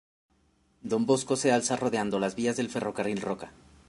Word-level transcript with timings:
Don 0.81 1.05
Bosco 1.05 1.35
se 1.35 1.51
alza 1.51 1.75
rodeando 1.75 2.17
las 2.17 2.33
vías 2.33 2.57
del 2.57 2.69
ferrocarril 2.71 3.21
Roca. 3.21 3.51